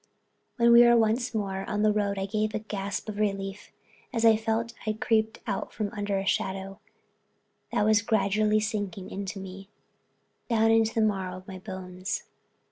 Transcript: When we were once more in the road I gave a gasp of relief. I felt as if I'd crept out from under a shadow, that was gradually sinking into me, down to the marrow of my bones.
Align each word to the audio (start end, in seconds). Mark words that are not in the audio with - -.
When 0.55 0.71
we 0.71 0.81
were 0.83 0.97
once 0.97 1.31
more 1.35 1.61
in 1.61 1.83
the 1.83 1.93
road 1.93 2.17
I 2.17 2.25
gave 2.25 2.55
a 2.55 2.59
gasp 2.59 3.07
of 3.07 3.17
relief. 3.19 3.69
I 4.11 4.17
felt 4.35 4.71
as 4.71 4.71
if 4.71 4.87
I'd 4.95 4.99
crept 4.99 5.41
out 5.45 5.71
from 5.71 5.89
under 5.91 6.17
a 6.17 6.25
shadow, 6.25 6.79
that 7.71 7.85
was 7.85 8.01
gradually 8.01 8.61
sinking 8.61 9.11
into 9.11 9.39
me, 9.39 9.69
down 10.49 10.83
to 10.85 10.95
the 10.95 11.01
marrow 11.01 11.37
of 11.37 11.47
my 11.47 11.59
bones. 11.59 12.23